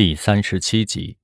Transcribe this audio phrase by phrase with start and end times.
[0.00, 1.14] 第三十七集。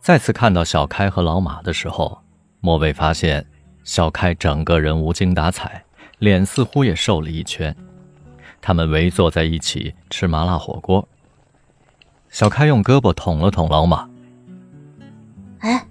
[0.00, 2.18] 再次看到小开和老马的时候，
[2.60, 3.46] 莫蔚发现
[3.82, 5.84] 小开整个人无精打采，
[6.20, 7.76] 脸似乎也瘦了一圈。
[8.62, 11.06] 他们围坐在一起吃麻辣火锅。
[12.30, 14.08] 小开用胳膊捅了捅老马
[15.60, 15.86] ：“哎，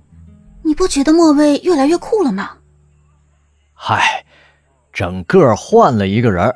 [0.63, 2.57] 你不觉得莫蔚越来越酷了吗
[3.77, 4.25] ？”“嗨，
[4.91, 6.51] 整个换了一个人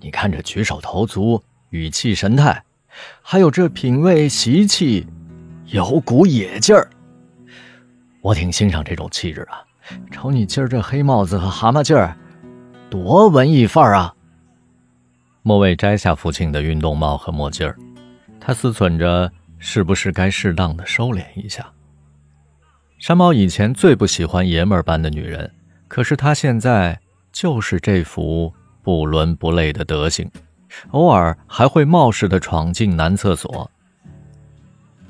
[0.00, 2.64] 你看这举手投足、语气神态。”
[3.22, 5.06] 还有这品味习气，
[5.66, 6.90] 有股野劲儿。
[8.20, 9.62] 我挺欣赏这种气质啊！
[10.10, 12.16] 瞅你今儿这黑帽子和蛤蟆劲儿，
[12.90, 14.14] 多文艺范儿啊！
[15.42, 17.76] 莫蔚摘下父亲的运动帽和墨镜儿，
[18.38, 21.66] 他思忖着是不是该适当的收敛一下。
[22.98, 25.50] 山猫以前最不喜欢爷们儿般的女人，
[25.88, 27.00] 可是他现在
[27.32, 30.30] 就是这副不伦不类的德行。
[30.90, 33.70] 偶尔还会冒失的闯进男厕所。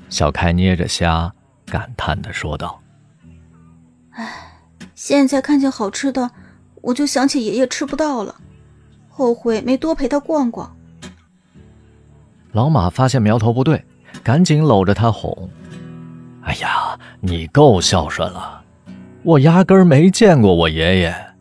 [0.09, 1.33] 小开捏着虾，
[1.65, 2.81] 感叹的说道
[4.11, 4.27] ：“哎，
[4.93, 6.29] 现在看见好吃的，
[6.81, 8.35] 我就想起爷爷吃不到了，
[9.09, 10.75] 后悔没多陪他逛逛。”
[12.51, 13.85] 老马发现苗头不对，
[14.21, 15.49] 赶紧搂着他哄
[16.43, 18.61] ：“哎呀，你够孝顺了，
[19.23, 21.33] 我压根儿没见过我爷爷。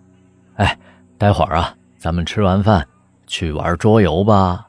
[0.55, 0.79] 哎，
[1.19, 2.87] 待会儿啊，咱们吃完饭。”
[3.31, 4.69] 去玩桌游吧。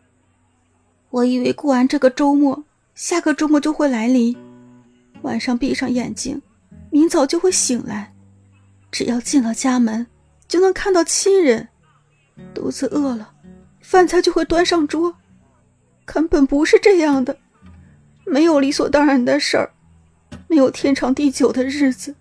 [1.09, 4.37] 我以为过完这个周末，下个周末就会来临。
[5.23, 6.39] 晚上闭上眼睛，
[6.91, 8.13] 明早就会醒来。
[8.91, 10.05] 只要进了家门，
[10.47, 11.69] 就能看到亲人。
[12.53, 13.33] 肚子饿了，
[13.81, 15.15] 饭菜就会端上桌。
[16.05, 17.35] 根本不是这样的，
[18.25, 19.73] 没有理所当然的事儿，
[20.47, 22.13] 没有天长地久的日子。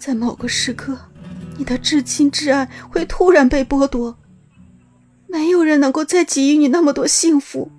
[0.00, 0.98] 在某个时刻，
[1.56, 4.18] 你的至亲至爱会突然被剥夺。
[5.28, 7.70] 没有人能够再给予你那么多幸福。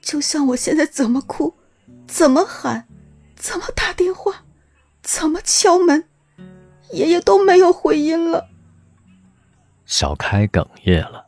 [0.00, 1.54] 就像我现在怎么哭，
[2.06, 2.86] 怎么喊，
[3.36, 4.44] 怎么打电话，
[5.02, 6.04] 怎么敲门，
[6.92, 8.48] 爷爷都没有回音了。
[9.84, 11.26] 小开哽咽了，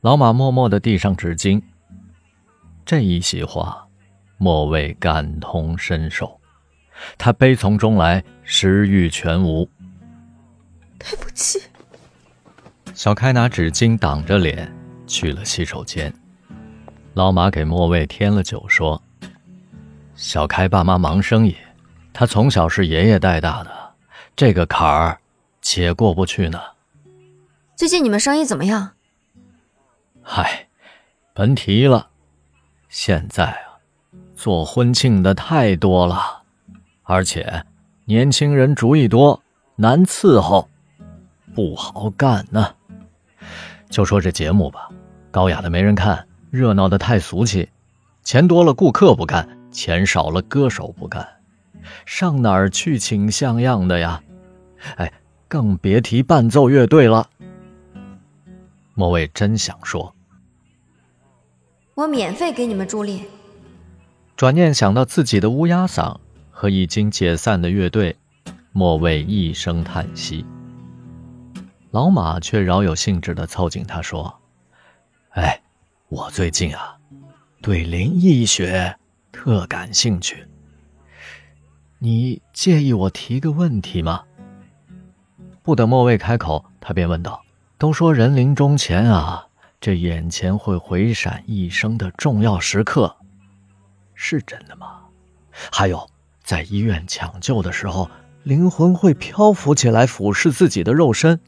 [0.00, 1.62] 老马默默的递上纸巾。
[2.84, 3.88] 这一席话，
[4.38, 6.40] 莫蔚感同身受，
[7.18, 9.68] 他悲从中来，食欲全无。
[10.98, 11.60] 对不起。
[12.96, 14.74] 小开拿纸巾挡着脸，
[15.06, 16.10] 去了洗手间。
[17.12, 19.00] 老马给莫卫添了酒，说
[20.16, 21.54] ：“小开爸妈忙生意，
[22.14, 23.70] 他从小是爷爷带大的，
[24.34, 25.20] 这个坎儿
[25.60, 26.58] 且过不去呢。
[27.76, 28.92] 最近你们生意怎么样
[30.24, 30.66] ？”“嗨，
[31.34, 32.08] 甭提了，
[32.88, 33.76] 现在啊，
[34.34, 36.44] 做婚庆的太多了，
[37.02, 37.62] 而且
[38.06, 39.42] 年轻人主意多，
[39.76, 40.70] 难伺候，
[41.54, 42.72] 不好干呢。”
[43.88, 44.88] 就说这节目吧，
[45.30, 47.68] 高雅的没人看，热闹的太俗气，
[48.22, 51.26] 钱多了顾客不干，钱少了歌手不干，
[52.04, 54.22] 上哪儿去请像样的呀？
[54.96, 55.12] 哎，
[55.48, 57.28] 更别提伴奏乐队了。
[58.94, 60.14] 莫蔚真想说，
[61.94, 63.22] 我免费给你们助力。
[64.36, 66.16] 转念想到自己的乌鸦嗓
[66.50, 68.16] 和已经解散的乐队，
[68.72, 70.44] 莫蔚一声叹息。
[71.96, 74.42] 老马却饶有兴致地凑近他说
[75.32, 75.62] ：“哎，
[76.10, 76.94] 我最近啊，
[77.62, 78.94] 对灵异学
[79.32, 80.46] 特感兴趣。
[81.98, 84.24] 你介意我提个问题吗？”
[85.64, 87.42] 不等莫蔚开口，他便问道
[87.78, 89.46] ：“都说人临终前啊，
[89.80, 93.16] 这眼前会回闪一生的重要时刻，
[94.14, 95.00] 是真的吗？
[95.72, 96.06] 还有，
[96.44, 98.10] 在医院抢救的时候，
[98.42, 101.40] 灵魂会漂浮起来俯视自己的肉身。”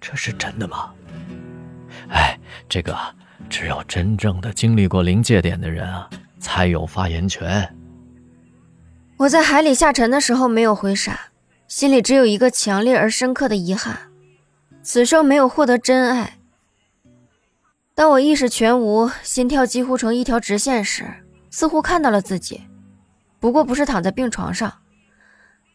[0.00, 0.92] 这是真的吗？
[2.10, 2.38] 哎，
[2.68, 2.96] 这个
[3.50, 7.74] 只有真正的经历过临界点的人啊，才有发言权。
[9.18, 11.18] 我在海里下沉的时候没有回闪，
[11.66, 13.98] 心里只有一个强烈而深刻的遗憾：
[14.82, 16.38] 此生没有获得真爱。
[17.94, 21.04] 当我意识全无，心跳几乎成一条直线时，
[21.50, 22.62] 似乎看到了自己，
[23.40, 24.72] 不过不是躺在病床上，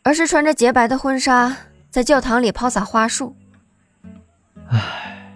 [0.04, 1.56] 而是穿着洁白的婚纱。
[1.94, 3.36] 在教堂里抛洒花束。
[4.66, 5.32] 唉，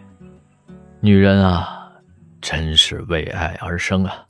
[1.02, 1.92] 女人啊，
[2.42, 4.26] 真是为爱而生啊。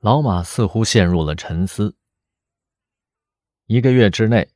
[0.00, 1.94] 老马似乎陷入了沉思。
[3.66, 4.48] 一个月之内，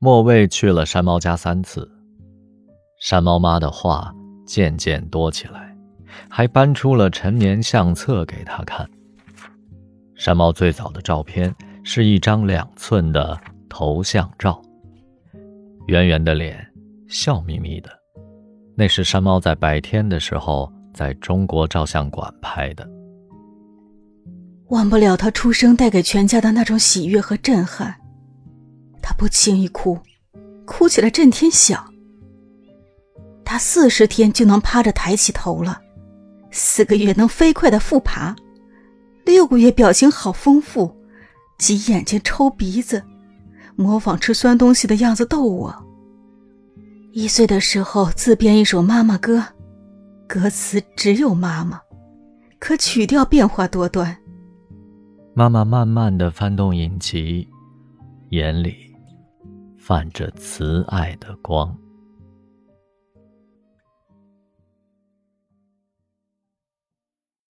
[0.00, 1.88] 莫蔚去了山猫家三次，
[2.98, 4.12] 山猫妈的话
[4.44, 5.72] 渐渐多起来，
[6.28, 8.90] 还搬出了陈年相册给他看。
[10.16, 11.54] 山猫最早的照片
[11.84, 14.60] 是一张两寸的头像照。
[15.92, 16.66] 圆圆的脸，
[17.06, 17.90] 笑眯眯的，
[18.74, 22.88] 那是山猫在白天的时候在中国照相馆拍的。
[24.68, 27.94] 忘不了他出生带给全家的那种喜悦和震撼。
[29.02, 29.98] 他不轻易哭，
[30.64, 31.92] 哭起来震天响。
[33.44, 35.78] 他四十天就能趴着抬起头了，
[36.50, 38.34] 四个月能飞快的复爬，
[39.26, 40.96] 六个月表情好丰富，
[41.58, 43.04] 挤眼睛抽鼻子，
[43.82, 45.74] 模仿吃酸东西的样子逗我。
[47.12, 49.42] 一岁的时候自编一首妈妈歌，
[50.28, 51.80] 歌词只有妈妈，
[52.58, 54.16] 可曲调变化多端。
[55.34, 57.48] 妈妈慢慢的翻动影集，
[58.30, 58.74] 眼里
[59.78, 61.76] 泛着慈爱的光。